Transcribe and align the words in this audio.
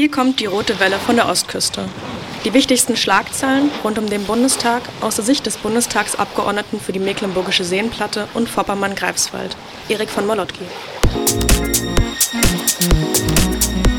Hier 0.00 0.10
kommt 0.10 0.40
die 0.40 0.46
rote 0.46 0.80
Welle 0.80 0.98
von 0.98 1.16
der 1.16 1.28
Ostküste. 1.28 1.86
Die 2.46 2.54
wichtigsten 2.54 2.96
Schlagzeilen 2.96 3.70
rund 3.84 3.98
um 3.98 4.08
den 4.08 4.24
Bundestag 4.24 4.80
aus 5.02 5.16
der 5.16 5.26
Sicht 5.26 5.44
des 5.44 5.58
Bundestagsabgeordneten 5.58 6.80
für 6.80 6.92
die 6.92 6.98
Mecklenburgische 6.98 7.64
Seenplatte 7.64 8.26
und 8.32 8.48
Vorpommern-Greifswald, 8.48 9.54
Erik 9.90 10.08
von 10.08 10.26
Molotki. 10.26 10.64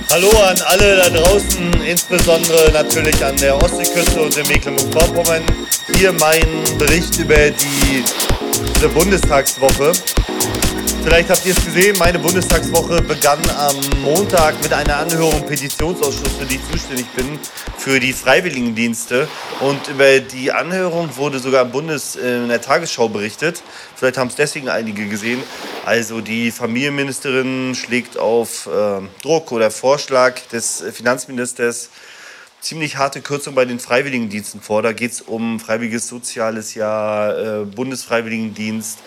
Hallo 0.09 0.31
an 0.39 0.59
alle 0.65 0.95
da 0.95 1.09
draußen, 1.11 1.71
insbesondere 1.85 2.71
natürlich 2.71 3.23
an 3.23 3.37
der 3.37 3.61
Ostseeküste 3.61 4.23
und 4.23 4.35
in 4.35 4.47
Mecklenburg-Vorpommern. 4.47 5.43
Hier 5.97 6.13
mein 6.13 6.47
Bericht 6.79 7.19
über 7.19 7.51
die, 7.51 8.03
diese 8.75 8.89
Bundestagswoche. 8.89 9.91
Vielleicht 11.03 11.31
habt 11.31 11.45
ihr 11.45 11.57
es 11.57 11.65
gesehen, 11.65 11.97
meine 11.97 12.19
Bundestagswoche 12.19 13.01
begann 13.01 13.39
am 13.57 13.75
Montag 14.03 14.61
mit 14.61 14.71
einer 14.71 14.97
Anhörung 14.97 15.33
im 15.41 15.45
Petitionsausschuss, 15.47 16.33
für 16.37 16.45
die 16.45 16.55
ich 16.55 16.71
zuständig 16.71 17.07
bin, 17.15 17.39
für 17.77 17.99
die 17.99 18.13
Freiwilligendienste. 18.13 19.27
Und 19.61 19.87
über 19.87 20.19
die 20.19 20.51
Anhörung 20.51 21.15
wurde 21.17 21.39
sogar 21.39 21.63
im 21.63 21.71
Bundes 21.71 22.15
in 22.15 22.49
der 22.49 22.61
Tagesschau 22.61 23.09
berichtet. 23.09 23.63
Vielleicht 23.95 24.19
haben 24.19 24.27
es 24.27 24.35
deswegen 24.35 24.69
einige 24.69 25.07
gesehen. 25.07 25.41
Also 25.85 26.21
die 26.21 26.51
Familienministerin 26.51 27.73
schlägt 27.73 28.17
auf 28.19 28.67
äh, 28.67 29.01
Druck 29.23 29.51
oder 29.51 29.71
Vorschlag 29.71 30.39
des 30.51 30.83
Finanzministers 30.93 31.89
ziemlich 32.61 32.97
harte 32.97 33.21
Kürzung 33.21 33.55
bei 33.55 33.65
den 33.65 33.79
Freiwilligendiensten 33.79 34.61
vor. 34.61 34.83
Da 34.83 34.93
geht 34.93 35.13
es 35.13 35.21
um 35.21 35.59
freiwilliges 35.59 36.07
soziales 36.07 36.75
Jahr, 36.75 37.61
äh, 37.61 37.65
Bundesfreiwilligendienst, 37.65 38.99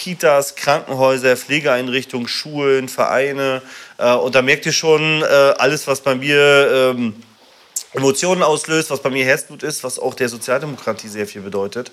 Kitas, 0.00 0.56
Krankenhäuser, 0.56 1.36
Pflegeeinrichtungen, 1.36 2.26
Schulen, 2.26 2.88
Vereine. 2.88 3.62
Äh, 3.98 4.14
und 4.14 4.34
da 4.34 4.42
merkt 4.42 4.64
ihr 4.66 4.72
schon, 4.72 5.22
äh, 5.22 5.24
alles, 5.58 5.86
was 5.86 6.00
bei 6.00 6.14
mir 6.14 6.94
ähm, 6.96 7.14
Emotionen 7.92 8.42
auslöst, 8.42 8.90
was 8.90 9.02
bei 9.02 9.10
mir 9.10 9.24
Herzblut 9.24 9.62
ist, 9.62 9.84
was 9.84 9.98
auch 9.98 10.14
der 10.14 10.28
Sozialdemokratie 10.28 11.08
sehr 11.08 11.26
viel 11.26 11.42
bedeutet. 11.42 11.92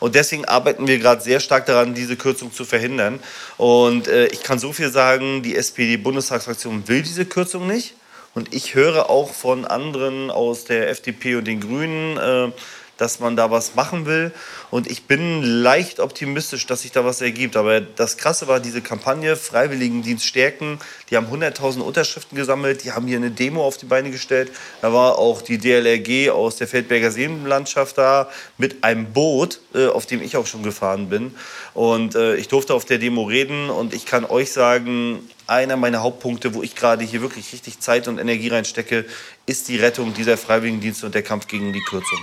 Und 0.00 0.14
deswegen 0.14 0.46
arbeiten 0.46 0.88
wir 0.88 0.98
gerade 0.98 1.22
sehr 1.22 1.38
stark 1.38 1.66
daran, 1.66 1.94
diese 1.94 2.16
Kürzung 2.16 2.52
zu 2.52 2.64
verhindern. 2.64 3.20
Und 3.56 4.08
äh, 4.08 4.26
ich 4.26 4.42
kann 4.42 4.58
so 4.58 4.72
viel 4.72 4.90
sagen, 4.90 5.42
die 5.42 5.54
SPD-Bundestagsfraktion 5.54 6.88
will 6.88 7.02
diese 7.02 7.24
Kürzung 7.24 7.66
nicht. 7.68 7.94
Und 8.34 8.52
ich 8.52 8.74
höre 8.74 9.08
auch 9.10 9.32
von 9.32 9.64
anderen 9.64 10.30
aus 10.30 10.64
der 10.64 10.90
FDP 10.90 11.36
und 11.36 11.44
den 11.44 11.60
Grünen, 11.60 12.16
äh, 12.16 12.50
dass 12.96 13.20
man 13.20 13.36
da 13.36 13.50
was 13.50 13.74
machen 13.74 14.06
will. 14.06 14.32
Und 14.70 14.90
ich 14.90 15.04
bin 15.04 15.42
leicht 15.42 16.00
optimistisch, 16.00 16.66
dass 16.66 16.82
sich 16.82 16.92
da 16.92 17.04
was 17.04 17.20
ergibt. 17.20 17.56
Aber 17.56 17.80
das 17.80 18.16
Krasse 18.16 18.48
war 18.48 18.60
diese 18.60 18.80
Kampagne 18.80 19.36
Freiwilligendienst 19.36 20.24
stärken. 20.24 20.78
Die 21.10 21.16
haben 21.16 21.26
100.000 21.26 21.80
Unterschriften 21.80 22.36
gesammelt. 22.36 22.84
Die 22.84 22.92
haben 22.92 23.06
hier 23.06 23.16
eine 23.16 23.30
Demo 23.30 23.64
auf 23.64 23.76
die 23.76 23.86
Beine 23.86 24.10
gestellt. 24.10 24.50
Da 24.82 24.92
war 24.92 25.18
auch 25.18 25.42
die 25.42 25.58
DLRG 25.58 26.30
aus 26.30 26.56
der 26.56 26.68
Feldberger 26.68 27.10
Seenlandschaft 27.10 27.98
da 27.98 28.28
mit 28.58 28.84
einem 28.84 29.12
Boot, 29.12 29.60
äh, 29.74 29.86
auf 29.86 30.06
dem 30.06 30.22
ich 30.22 30.36
auch 30.36 30.46
schon 30.46 30.62
gefahren 30.62 31.08
bin. 31.08 31.34
Und 31.74 32.14
äh, 32.14 32.36
ich 32.36 32.48
durfte 32.48 32.74
auf 32.74 32.84
der 32.84 32.98
Demo 32.98 33.24
reden. 33.24 33.70
Und 33.70 33.94
ich 33.94 34.06
kann 34.06 34.24
euch 34.24 34.52
sagen, 34.52 35.28
einer 35.46 35.76
meiner 35.76 36.02
Hauptpunkte, 36.02 36.54
wo 36.54 36.62
ich 36.62 36.74
gerade 36.74 37.04
hier 37.04 37.20
wirklich 37.20 37.52
richtig 37.52 37.80
Zeit 37.80 38.08
und 38.08 38.18
Energie 38.18 38.48
reinstecke, 38.48 39.04
ist 39.46 39.68
die 39.68 39.76
Rettung 39.76 40.14
dieser 40.14 40.36
Freiwilligendienste 40.36 41.06
und 41.06 41.14
der 41.14 41.22
Kampf 41.22 41.48
gegen 41.48 41.72
die 41.72 41.82
Kürzung. 41.82 42.18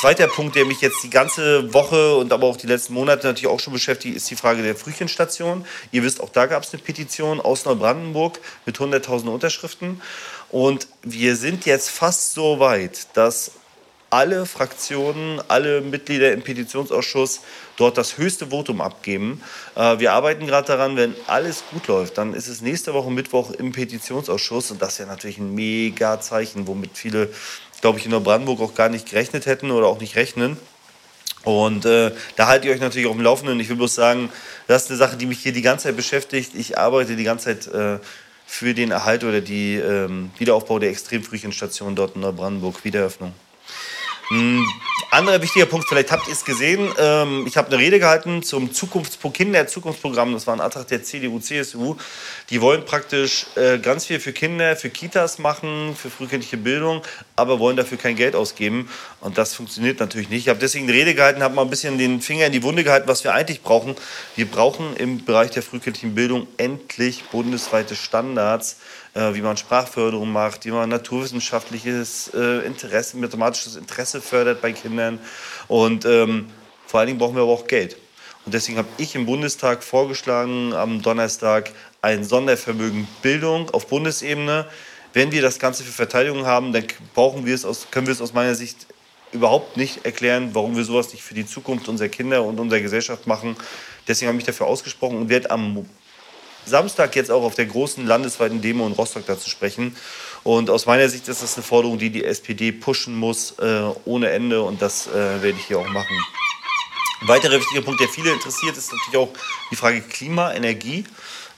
Zweiter 0.00 0.28
Punkt, 0.28 0.54
der 0.54 0.64
mich 0.64 0.80
jetzt 0.80 1.02
die 1.02 1.10
ganze 1.10 1.74
Woche 1.74 2.14
und 2.14 2.32
aber 2.32 2.46
auch 2.46 2.56
die 2.56 2.68
letzten 2.68 2.94
Monate 2.94 3.26
natürlich 3.26 3.48
auch 3.48 3.58
schon 3.58 3.72
beschäftigt, 3.72 4.14
ist 4.14 4.30
die 4.30 4.36
Frage 4.36 4.62
der 4.62 4.76
Frühchenstation. 4.76 5.66
Ihr 5.90 6.04
wisst, 6.04 6.20
auch 6.20 6.28
da 6.28 6.46
gab 6.46 6.62
es 6.62 6.72
eine 6.72 6.80
Petition 6.80 7.40
aus 7.40 7.64
Neubrandenburg 7.64 8.38
mit 8.64 8.78
100.000 8.78 9.26
Unterschriften. 9.26 10.00
Und 10.50 10.86
wir 11.02 11.34
sind 11.34 11.66
jetzt 11.66 11.90
fast 11.90 12.34
so 12.34 12.60
weit, 12.60 13.08
dass 13.14 13.50
alle 14.10 14.46
Fraktionen, 14.46 15.42
alle 15.48 15.80
Mitglieder 15.80 16.32
im 16.32 16.42
Petitionsausschuss 16.42 17.40
dort 17.76 17.98
das 17.98 18.16
höchste 18.16 18.46
Votum 18.46 18.80
abgeben. 18.80 19.42
Äh, 19.74 19.98
wir 19.98 20.12
arbeiten 20.12 20.46
gerade 20.46 20.66
daran, 20.66 20.96
wenn 20.96 21.14
alles 21.26 21.64
gut 21.70 21.88
läuft, 21.88 22.18
dann 22.18 22.34
ist 22.34 22.48
es 22.48 22.62
nächste 22.62 22.94
Woche 22.94 23.10
Mittwoch 23.10 23.50
im 23.50 23.72
Petitionsausschuss 23.72 24.70
und 24.70 24.80
das 24.80 24.92
ist 24.92 24.98
ja 25.00 25.06
natürlich 25.06 25.38
ein 25.38 25.54
mega 25.54 26.20
Zeichen, 26.20 26.66
womit 26.66 26.96
viele 26.96 27.30
glaube 27.80 27.98
ich, 27.98 28.04
in 28.04 28.10
Neubrandenburg 28.10 28.60
auch 28.60 28.74
gar 28.74 28.88
nicht 28.88 29.08
gerechnet 29.08 29.46
hätten 29.46 29.70
oder 29.70 29.86
auch 29.86 30.00
nicht 30.00 30.16
rechnen. 30.16 30.56
Und 31.44 31.84
äh, 31.84 32.12
da 32.36 32.48
halte 32.48 32.68
ich 32.68 32.74
euch 32.74 32.80
natürlich 32.80 33.06
auf 33.06 33.14
dem 33.14 33.22
Laufenden. 33.22 33.60
Ich 33.60 33.68
will 33.68 33.76
bloß 33.76 33.94
sagen, 33.94 34.30
das 34.66 34.84
ist 34.84 34.90
eine 34.90 34.98
Sache, 34.98 35.16
die 35.16 35.26
mich 35.26 35.38
hier 35.38 35.52
die 35.52 35.62
ganze 35.62 35.84
Zeit 35.84 35.96
beschäftigt. 35.96 36.52
Ich 36.54 36.76
arbeite 36.78 37.16
die 37.16 37.24
ganze 37.24 37.46
Zeit 37.46 37.72
äh, 37.72 37.98
für 38.46 38.74
den 38.74 38.90
Erhalt 38.90 39.24
oder 39.24 39.40
die 39.40 39.76
ähm, 39.76 40.30
Wiederaufbau 40.38 40.78
der 40.78 40.90
Extremfrühchenstation 40.90 41.94
dort 41.94 42.16
in 42.16 42.22
Neubrandenburg, 42.22 42.84
Wiedereröffnung. 42.84 43.32
Ein 44.30 44.64
anderer 45.10 45.40
wichtiger 45.40 45.66
Punkt, 45.66 45.88
vielleicht 45.88 46.12
habt 46.12 46.26
ihr 46.26 46.32
es 46.32 46.44
gesehen, 46.44 46.92
ähm, 46.98 47.44
ich 47.46 47.56
habe 47.56 47.68
eine 47.68 47.78
Rede 47.78 47.98
gehalten 47.98 48.42
zum 48.42 48.72
Zukunftspro 48.72 49.30
Kinder-Zukunftsprogramm, 49.30 50.34
das 50.34 50.46
war 50.46 50.54
ein 50.54 50.60
Antrag 50.60 50.86
der 50.88 51.02
CDU, 51.02 51.38
CSU. 51.38 51.96
Die 52.50 52.60
wollen 52.60 52.84
praktisch 52.84 53.46
äh, 53.56 53.78
ganz 53.78 54.06
viel 54.06 54.20
für 54.20 54.32
Kinder, 54.32 54.76
für 54.76 54.90
Kitas 54.90 55.38
machen, 55.38 55.96
für 55.96 56.10
frühkindliche 56.10 56.58
Bildung, 56.58 57.02
aber 57.36 57.58
wollen 57.58 57.76
dafür 57.76 57.96
kein 57.96 58.16
Geld 58.16 58.36
ausgeben. 58.36 58.90
Und 59.20 59.38
das 59.38 59.54
funktioniert 59.54 59.98
natürlich 59.98 60.28
nicht. 60.28 60.42
Ich 60.42 60.48
habe 60.48 60.58
deswegen 60.58 60.84
eine 60.84 60.94
Rede 60.94 61.14
gehalten, 61.14 61.42
habe 61.42 61.54
mal 61.54 61.62
ein 61.62 61.70
bisschen 61.70 61.96
den 61.96 62.20
Finger 62.20 62.46
in 62.46 62.52
die 62.52 62.62
Wunde 62.62 62.84
gehalten, 62.84 63.08
was 63.08 63.24
wir 63.24 63.32
eigentlich 63.32 63.62
brauchen. 63.62 63.96
Wir 64.36 64.46
brauchen 64.46 64.94
im 64.96 65.24
Bereich 65.24 65.50
der 65.50 65.62
frühkindlichen 65.62 66.14
Bildung 66.14 66.46
endlich 66.58 67.24
bundesweite 67.24 67.96
Standards 67.96 68.76
äh, 69.14 69.34
wie 69.34 69.42
man 69.42 69.56
Sprachförderung 69.56 70.30
macht, 70.30 70.64
wie 70.64 70.70
man 70.70 70.88
naturwissenschaftliches 70.88 72.30
äh, 72.34 72.66
Interesse, 72.66 73.16
mathematisches 73.16 73.76
Interesse 73.76 74.20
fördert 74.20 74.60
bei 74.60 74.72
Kindern. 74.72 74.97
Und 75.68 76.04
ähm, 76.04 76.46
vor 76.86 77.00
allen 77.00 77.08
Dingen 77.08 77.18
brauchen 77.18 77.34
wir 77.36 77.42
aber 77.42 77.52
auch 77.52 77.66
Geld. 77.66 77.96
Und 78.44 78.54
deswegen 78.54 78.78
habe 78.78 78.88
ich 78.96 79.14
im 79.14 79.26
Bundestag 79.26 79.82
vorgeschlagen, 79.82 80.72
am 80.72 81.02
Donnerstag 81.02 81.70
ein 82.00 82.24
Sondervermögen 82.24 83.06
Bildung 83.20 83.68
auf 83.70 83.88
Bundesebene. 83.88 84.66
Wenn 85.12 85.32
wir 85.32 85.42
das 85.42 85.58
Ganze 85.58 85.84
für 85.84 85.92
Verteidigung 85.92 86.46
haben, 86.46 86.72
dann 86.72 86.84
brauchen 87.14 87.44
wir 87.44 87.54
es 87.54 87.64
aus, 87.64 87.88
können 87.90 88.06
wir 88.06 88.12
es 88.12 88.20
aus 88.20 88.32
meiner 88.32 88.54
Sicht 88.54 88.86
überhaupt 89.32 89.76
nicht 89.76 90.04
erklären, 90.04 90.50
warum 90.54 90.76
wir 90.76 90.84
sowas 90.84 91.12
nicht 91.12 91.22
für 91.22 91.34
die 91.34 91.46
Zukunft 91.46 91.88
unserer 91.88 92.08
Kinder 92.08 92.42
und 92.42 92.58
unserer 92.58 92.80
Gesellschaft 92.80 93.26
machen. 93.26 93.56
Deswegen 94.06 94.28
habe 94.28 94.38
ich 94.38 94.44
dafür 94.44 94.66
ausgesprochen 94.66 95.18
und 95.18 95.28
werde 95.28 95.50
am 95.50 95.86
Samstag 96.64 97.16
jetzt 97.16 97.30
auch 97.30 97.42
auf 97.42 97.54
der 97.54 97.66
großen 97.66 98.06
landesweiten 98.06 98.60
Demo 98.60 98.86
in 98.86 98.92
Rostock 98.92 99.26
dazu 99.26 99.50
sprechen. 99.50 99.96
Und 100.44 100.70
aus 100.70 100.86
meiner 100.86 101.08
Sicht 101.08 101.28
ist 101.28 101.42
das 101.42 101.56
eine 101.56 101.62
Forderung, 101.62 101.98
die 101.98 102.10
die 102.10 102.24
SPD 102.24 102.72
pushen 102.72 103.16
muss 103.16 103.58
äh, 103.58 103.82
ohne 104.04 104.30
Ende 104.30 104.62
und 104.62 104.80
das 104.80 105.06
äh, 105.08 105.42
werde 105.42 105.56
ich 105.58 105.66
hier 105.66 105.78
auch 105.78 105.88
machen. 105.88 106.16
Ein 107.20 107.28
weiterer 107.28 107.58
wichtiger 107.58 107.82
Punkt, 107.82 108.00
der 108.00 108.08
viele 108.08 108.32
interessiert, 108.32 108.76
ist 108.76 108.92
natürlich 108.92 109.16
auch 109.16 109.32
die 109.70 109.76
Frage 109.76 110.00
Klima, 110.02 110.52
Energie. 110.52 111.04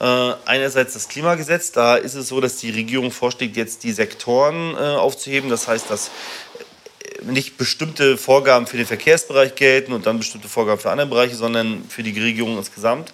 Äh, 0.01 0.33
einerseits 0.47 0.95
das 0.95 1.09
Klimagesetz, 1.09 1.73
da 1.73 1.97
ist 1.97 2.15
es 2.15 2.29
so, 2.29 2.41
dass 2.41 2.57
die 2.57 2.71
Regierung 2.71 3.11
vorschlägt, 3.11 3.57
jetzt 3.57 3.83
die 3.85 3.93
Sektoren 3.93 4.75
äh, 4.75 4.79
aufzuheben. 4.79 5.51
Das 5.51 5.69
heißt, 5.69 5.91
dass 5.91 6.09
äh, 6.09 7.25
nicht 7.25 7.59
bestimmte 7.59 8.17
Vorgaben 8.17 8.67
für 8.67 8.79
den 8.79 8.87
Verkehrsbereich 8.87 9.55
gelten 9.55 9.93
und 9.93 10.07
dann 10.07 10.17
bestimmte 10.17 10.49
Vorgaben 10.49 10.81
für 10.81 10.91
andere 10.91 11.09
Bereiche, 11.09 11.35
sondern 11.35 11.85
für 11.91 12.03
die 12.03 12.19
Regierung 12.19 12.57
insgesamt 12.57 13.13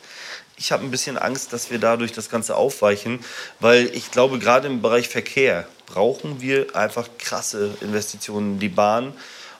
ich 0.56 0.72
habe 0.72 0.84
ein 0.84 0.90
bisschen 0.90 1.18
Angst, 1.18 1.52
dass 1.52 1.70
wir 1.70 1.78
dadurch 1.78 2.12
das 2.12 2.30
Ganze 2.30 2.56
aufweichen, 2.56 3.20
weil 3.60 3.90
ich 3.94 4.10
glaube, 4.10 4.38
gerade 4.38 4.68
im 4.68 4.80
Bereich 4.80 5.08
Verkehr 5.08 5.66
brauchen 5.86 6.40
wir 6.40 6.74
einfach 6.74 7.08
krasse 7.18 7.76
Investitionen 7.80 8.54
in 8.54 8.58
die 8.58 8.68
Bahn. 8.68 9.12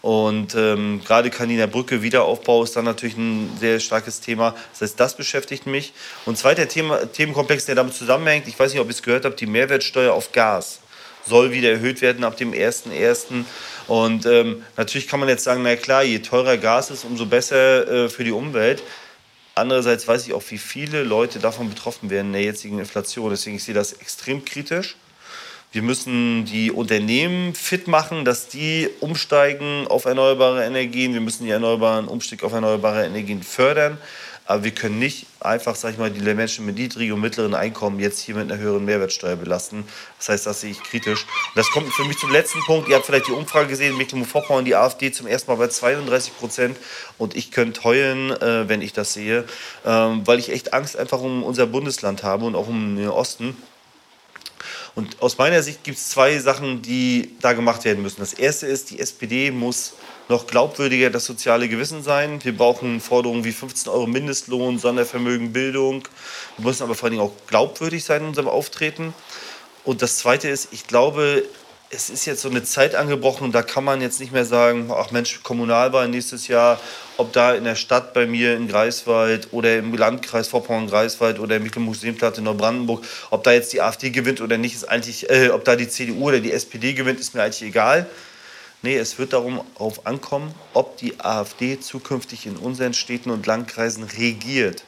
Und 0.02 0.54
ähm, 0.54 1.02
gerade 1.04 1.30
Kaniner 1.30 1.66
Brücke, 1.66 2.00
Wiederaufbau 2.00 2.62
ist 2.62 2.76
dann 2.76 2.84
natürlich 2.84 3.16
ein 3.16 3.50
sehr 3.58 3.80
starkes 3.80 4.20
Thema. 4.20 4.54
Das 4.72 4.82
heißt, 4.82 5.00
das 5.00 5.16
beschäftigt 5.16 5.66
mich. 5.66 5.92
Und 6.26 6.38
zweiter 6.38 6.68
Thema, 6.68 7.06
Themenkomplex, 7.06 7.64
der 7.64 7.75
damit 7.75 7.94
zusammenhängt, 7.94 8.46
ich 8.46 8.58
weiß 8.58 8.72
nicht, 8.72 8.81
ob 8.81 8.87
ihr 8.87 8.92
es 8.92 9.02
gehört 9.02 9.25
habt, 9.25 9.40
die 9.40 9.46
Mehrwertsteuer 9.46 10.12
auf 10.12 10.32
Gas 10.32 10.81
soll 11.26 11.50
wieder 11.50 11.70
erhöht 11.70 12.02
werden 12.02 12.22
ab 12.25 12.37
dem 12.37 12.52
1.1. 12.52 13.44
Und 13.88 14.26
ähm, 14.26 14.62
natürlich 14.76 15.08
kann 15.08 15.19
man 15.19 15.28
jetzt 15.28 15.42
sagen, 15.42 15.62
na 15.62 15.75
klar, 15.75 16.04
je 16.04 16.20
teurer 16.20 16.56
Gas 16.56 16.90
ist, 16.90 17.04
umso 17.04 17.26
besser 17.26 18.04
äh, 18.04 18.08
für 18.08 18.22
die 18.22 18.31
Umwelt. 18.32 18.82
Andererseits 19.58 20.06
weiß 20.06 20.26
ich 20.26 20.35
auch, 20.35 20.43
wie 20.50 20.58
viele 20.58 21.03
Leute 21.03 21.38
davon 21.38 21.70
betroffen 21.70 22.11
werden 22.11 22.26
in 22.26 22.32
der 22.35 22.43
jetzigen 22.43 22.79
Inflation. 22.79 23.31
Deswegen 23.31 23.56
ich 23.56 23.64
sehe 23.64 23.75
das 23.75 23.94
extrem 23.94 24.44
kritisch. 24.44 24.97
Wir 25.73 25.81
müssen 25.81 26.44
die 26.44 26.70
Unternehmen 26.70 27.55
fit 27.55 27.88
machen, 27.88 28.26
dass 28.26 28.49
die 28.49 28.91
umsteigen 29.00 29.87
auf 29.88 30.05
erneuerbare 30.05 30.62
Energien. 30.64 31.14
Wir 31.14 31.23
müssen 31.23 31.44
die 31.44 31.50
erneuerbaren 31.50 32.06
Umstieg 32.06 32.44
auf 32.44 32.53
erneuerbare 32.53 33.06
Energien 33.06 33.43
fördern. 33.43 33.97
Aber 34.48 34.62
wir 34.62 34.70
können 34.70 35.00
nicht 35.00 35.26
einfach, 35.40 35.75
sag 35.75 35.93
ich 35.93 35.98
mal, 35.98 36.10
die 36.10 36.20
Menschen 36.22 36.64
mit 36.66 36.76
niedrigen 36.76 37.14
und 37.14 37.20
mittleren 37.20 37.54
Einkommen 37.54 37.98
jetzt 37.98 38.20
hier 38.20 38.37
mit 38.37 38.50
einer 38.50 38.60
höheren 38.60 38.84
Mehrwertsteuer 38.84 39.34
belasten. 39.34 39.84
Das 40.19 40.28
heißt, 40.28 40.46
das 40.46 40.60
sehe 40.60 40.70
ich 40.70 40.82
kritisch. 40.82 41.26
Das 41.56 41.69
kommt 41.72 41.93
für 41.93 42.04
mich 42.04 42.19
zum 42.19 42.31
letzten 42.31 42.60
Punkt. 42.60 42.88
Ihr 42.88 42.94
habt 42.94 43.06
vielleicht 43.06 43.26
die 43.26 43.32
Umfrage 43.32 43.66
gesehen, 43.66 43.96
Mecklenburg-Vorpommern, 43.96 44.64
die 44.64 44.76
AfD 44.76 45.10
zum 45.10 45.26
ersten 45.26 45.50
Mal 45.50 45.56
bei 45.56 45.66
32 45.66 46.38
Prozent. 46.38 46.76
Und 47.19 47.34
ich 47.34 47.50
könnte 47.50 47.82
heulen, 47.82 48.31
äh, 48.31 48.69
wenn 48.69 48.82
ich 48.82 48.93
das 48.93 49.14
sehe, 49.14 49.44
ähm, 49.84 50.25
weil 50.26 50.38
ich 50.38 50.52
echt 50.52 50.72
Angst 50.72 50.96
einfach 50.96 51.20
um 51.20 51.42
unser 51.42 51.66
Bundesland 51.66 52.22
habe 52.22 52.44
und 52.44 52.54
auch 52.54 52.69
um 52.69 52.96
den 52.96 53.08
Osten. 53.08 53.56
Und 54.94 55.20
aus 55.20 55.38
meiner 55.38 55.62
Sicht 55.62 55.82
gibt 55.82 55.99
es 55.99 56.08
zwei 56.08 56.38
Sachen, 56.38 56.82
die 56.82 57.37
da 57.40 57.52
gemacht 57.52 57.84
werden 57.84 58.02
müssen. 58.02 58.20
Das 58.20 58.32
erste 58.32 58.66
ist, 58.66 58.90
die 58.90 59.00
SPD 59.00 59.50
muss 59.50 59.94
noch 60.28 60.46
glaubwürdiger 60.46 61.11
das 61.11 61.25
soziale 61.25 61.69
Gewissen 61.69 62.02
sein. 62.02 62.43
Wir 62.43 62.56
brauchen 62.56 63.00
Forderungen 63.00 63.44
wie 63.44 63.52
15 63.52 63.90
Euro 63.93 64.06
Mindestlohn, 64.06 64.78
Sondervermögen, 64.78 65.52
Bildung. 65.52 66.08
Wir 66.56 66.67
müssen 66.67 66.82
aber 66.82 66.94
vor 66.94 67.08
allem 67.08 67.20
auch 67.20 67.32
glaubwürdig 67.46 68.05
sein 68.05 68.23
in 68.23 68.28
unserem 68.28 68.49
Auftreten. 68.49 69.14
Und 69.84 70.02
das 70.02 70.19
Zweite 70.19 70.49
ist, 70.49 70.69
ich 70.73 70.87
glaube, 70.87 71.44
es 71.90 72.11
ist 72.11 72.25
jetzt 72.25 72.43
so 72.43 72.49
eine 72.49 72.64
Zeit 72.64 72.96
angebrochen 72.96 73.52
da 73.52 73.62
kann 73.62 73.84
man 73.84 74.00
jetzt 74.00 74.19
nicht 74.19 74.32
mehr 74.32 74.44
sagen, 74.44 74.90
ach 74.93 75.12
Mensch, 75.12 75.43
Kommunalwahl 75.44 76.08
nächstes 76.08 76.49
Jahr, 76.49 76.81
ob 77.17 77.32
da 77.32 77.55
in 77.55 77.62
der 77.62 77.76
Stadt 77.76 78.12
bei 78.12 78.26
mir 78.26 78.56
in 78.56 78.67
Greifswald 78.67 79.49
oder 79.52 79.78
im 79.78 79.94
Landkreis 79.94 80.49
Vorpommern-Greifswald 80.49 81.38
oder 81.38 81.56
im 81.56 81.62
Mecklenburg-Seenplatte 81.62 82.43
Neubrandenburg, 82.43 83.05
ob 83.31 83.44
da 83.44 83.52
jetzt 83.52 83.73
die 83.73 83.81
AfD 83.81 84.11
gewinnt 84.11 84.40
oder 84.40 84.58
nicht, 84.58 84.75
ist 84.75 84.88
eigentlich, 84.88 85.31
äh, 85.31 85.50
ob 85.50 85.64
da 85.64 85.76
die 85.76 85.88
CDU 85.88 86.28
oder 86.28 86.40
die 86.40 86.52
SPD 86.52 86.93
gewinnt, 86.93 87.20
ist 87.20 87.34
mir 87.34 87.43
eigentlich 87.44 87.62
egal. 87.62 88.06
Nee, 88.82 88.96
es 88.96 89.19
wird 89.19 89.32
darum 89.32 89.62
auf 89.76 90.06
ankommen, 90.06 90.55
ob 90.75 90.96
die 90.99 91.19
AfD 91.19 91.81
zukünftig 91.81 92.46
in 92.46 92.56
unseren 92.56 92.94
Städten 92.94 93.31
und 93.31 93.46
Landkreisen 93.46 94.05
regiert. 94.05 94.84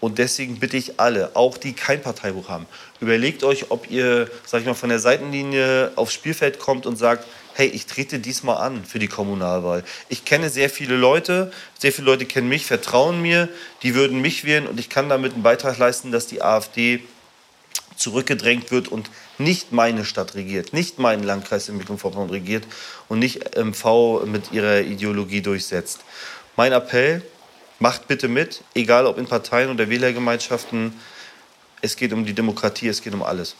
Und 0.00 0.18
deswegen 0.18 0.60
bitte 0.60 0.76
ich 0.76 1.00
alle, 1.00 1.34
auch 1.34 1.58
die 1.58 1.72
kein 1.72 2.00
Parteibuch 2.00 2.48
haben, 2.48 2.66
überlegt 3.00 3.42
euch, 3.42 3.70
ob 3.70 3.90
ihr, 3.90 4.30
sag 4.46 4.60
ich 4.60 4.66
mal, 4.66 4.74
von 4.74 4.90
der 4.90 5.00
Seitenlinie 5.00 5.90
aufs 5.96 6.14
Spielfeld 6.14 6.60
kommt 6.60 6.86
und 6.86 6.96
sagt, 6.96 7.26
hey, 7.54 7.66
ich 7.66 7.86
trete 7.86 8.20
diesmal 8.20 8.58
an 8.58 8.84
für 8.84 9.00
die 9.00 9.08
Kommunalwahl. 9.08 9.82
Ich 10.08 10.24
kenne 10.24 10.50
sehr 10.50 10.70
viele 10.70 10.96
Leute, 10.96 11.50
sehr 11.76 11.90
viele 11.90 12.06
Leute 12.06 12.26
kennen 12.26 12.48
mich, 12.48 12.64
vertrauen 12.64 13.20
mir, 13.20 13.48
die 13.82 13.96
würden 13.96 14.20
mich 14.20 14.44
wählen 14.44 14.68
und 14.68 14.78
ich 14.78 14.88
kann 14.88 15.08
damit 15.08 15.34
einen 15.34 15.42
Beitrag 15.42 15.76
leisten, 15.78 16.12
dass 16.12 16.28
die 16.28 16.42
AfD 16.42 17.02
zurückgedrängt 17.96 18.70
wird 18.70 18.86
und 18.86 19.10
nicht 19.38 19.72
meine 19.72 20.04
Stadt 20.04 20.34
regiert, 20.34 20.72
nicht 20.72 20.98
meinen 20.98 21.22
Landkreis 21.22 21.68
in 21.68 21.76
Mecklenburg-Vorpommern 21.76 22.30
regiert 22.30 22.64
und 23.08 23.18
nicht 23.18 23.56
MV 23.56 24.24
mit 24.26 24.52
ihrer 24.52 24.80
Ideologie 24.80 25.42
durchsetzt. 25.42 26.00
Mein 26.56 26.72
Appell, 26.72 27.22
macht 27.78 28.08
bitte 28.08 28.28
mit, 28.28 28.62
egal 28.74 29.06
ob 29.06 29.18
in 29.18 29.26
Parteien 29.26 29.70
oder 29.70 29.88
Wählergemeinschaften, 29.88 30.92
es 31.80 31.96
geht 31.96 32.12
um 32.12 32.24
die 32.24 32.32
Demokratie, 32.34 32.88
es 32.88 33.02
geht 33.02 33.14
um 33.14 33.22
alles. 33.22 33.54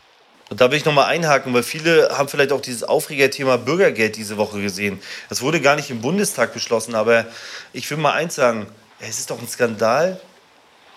Und 0.51 0.61
da 0.61 0.71
will 0.71 0.79
ich 0.79 0.85
nochmal 0.85 1.07
einhaken, 1.07 1.53
weil 1.53 1.63
viele 1.63 2.17
haben 2.17 2.29
vielleicht 2.29 2.53
auch 2.53 2.61
dieses 2.61 2.83
Aufregerthema 2.83 3.59
Bürgergeld 3.59 4.17
diese 4.17 4.39
Woche 4.39 4.61
gesehen. 4.63 4.99
Das 5.29 5.43
wurde 5.43 5.61
gar 5.61 5.77
nicht 5.77 5.91
im 5.91 6.01
Bundestag 6.01 6.55
beschlossen, 6.55 6.95
aber 6.95 7.27
ich 7.73 7.89
will 7.91 7.99
mal 7.99 8.13
eins 8.13 8.35
sagen, 8.35 8.67
es 8.99 9.19
ist 9.19 9.31
doch 9.31 9.41
ein 9.41 9.47
Skandal, 9.47 10.21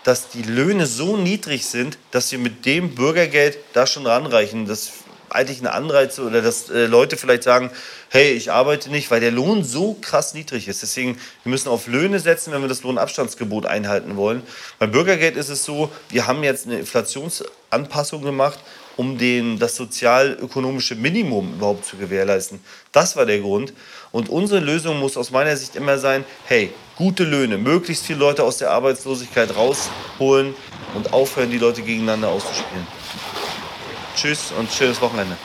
dass 0.04 0.30
die 0.30 0.44
Löhne 0.44 0.86
so 0.86 1.18
niedrig 1.18 1.66
sind, 1.66 1.98
dass 2.12 2.32
wir 2.32 2.40
mit 2.40 2.66
dem 2.66 2.96
Bürgergeld 2.96 3.58
da 3.74 3.86
schon 3.86 4.06
ranreichen. 4.06 4.66
Das 4.66 4.92
eigentlich 5.34 5.62
ein 5.62 5.68
Anreiz 5.68 6.20
oder 6.20 6.42
dass 6.42 6.70
äh, 6.70 6.86
Leute 6.86 7.18
vielleicht 7.18 7.44
sagen, 7.44 7.72
hey, 8.10 8.32
ich 8.32 8.52
arbeite 8.52 8.90
nicht, 8.90 9.10
weil 9.12 9.22
der 9.22 9.32
Lohn 9.32 9.64
so 9.64 9.94
krass 10.02 10.34
niedrig 10.34 10.68
ist. 10.68 10.82
Deswegen, 10.82 11.18
wir 11.44 11.50
müssen 11.50 11.70
auf 11.70 11.88
Löhne 11.88 12.20
setzen, 12.20 12.52
wenn 12.52 12.62
wir 12.62 12.68
das 12.68 12.84
Lohnabstandsgebot 12.84 13.66
einhalten 13.66 14.18
wollen. 14.18 14.44
Beim 14.80 14.92
Bürgergeld 14.92 15.38
ist 15.38 15.50
es 15.50 15.64
so, 15.64 15.90
wir 16.10 16.28
haben 16.28 16.44
jetzt 16.44 16.68
eine 16.68 16.80
Inflationsanpassung 16.80 18.22
gemacht, 18.22 18.60
um 19.02 19.18
den, 19.18 19.58
das 19.58 19.76
sozialökonomische 19.78 20.94
Minimum 20.94 21.56
überhaupt 21.56 21.86
zu 21.86 21.98
gewährleisten. 21.98 22.60
Das 22.92 23.16
war 23.16 23.26
der 23.26 23.40
Grund. 23.40 23.74
Und 24.12 24.30
unsere 24.30 24.60
Lösung 24.60 25.00
muss 25.00 25.18
aus 25.18 25.32
meiner 25.32 25.58
Sicht 25.58 25.76
immer 25.76 25.98
sein, 25.98 26.24
hey, 26.46 26.72
gute 26.98 27.24
Löhne, 27.24 27.58
möglichst 27.58 28.06
viele 28.06 28.20
Leute 28.20 28.44
aus 28.44 28.58
der 28.60 28.70
Arbeitslosigkeit 28.70 29.56
rausholen 29.56 30.54
und 30.94 31.14
aufhören, 31.14 31.50
die 31.50 31.58
Leute 31.58 31.82
gegeneinander 31.82 32.30
auszuspielen. 32.30 32.86
Tschüss 34.16 34.54
und 34.56 34.72
schönes 34.72 35.02
Wochenende. 35.02 35.36